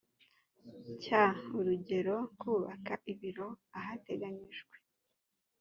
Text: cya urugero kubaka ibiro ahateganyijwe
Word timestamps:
cya 1.03 1.23
urugero 1.57 2.15
kubaka 2.39 2.93
ibiro 3.11 3.47
ahateganyijwe 3.79 4.75